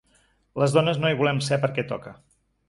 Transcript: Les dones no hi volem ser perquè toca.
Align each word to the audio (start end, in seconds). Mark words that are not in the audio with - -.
Les 0.61 0.73
dones 0.77 1.01
no 1.03 1.11
hi 1.11 1.17
volem 1.19 1.43
ser 1.49 1.61
perquè 1.67 1.85
toca. 1.93 2.17